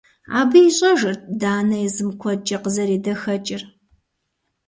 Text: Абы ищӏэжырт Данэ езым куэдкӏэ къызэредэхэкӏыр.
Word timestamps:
Абы 0.39 0.59
ищӏэжырт 0.67 1.21
Данэ 1.41 1.77
езым 1.87 2.09
куэдкӏэ 2.21 2.57
къызэредэхэкӏыр. 2.63 3.61